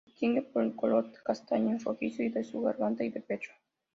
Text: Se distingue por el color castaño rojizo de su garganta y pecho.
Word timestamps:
Se 0.03 0.09
distingue 0.09 0.41
por 0.41 0.63
el 0.63 0.75
color 0.75 1.11
castaño 1.23 1.77
rojizo 1.79 2.23
de 2.23 2.43
su 2.43 2.59
garganta 2.61 3.03
y 3.03 3.11
pecho. 3.11 3.51